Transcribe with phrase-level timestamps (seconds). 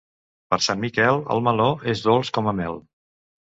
[0.53, 2.83] Per Sant Miquel el meló és dolç com a mel.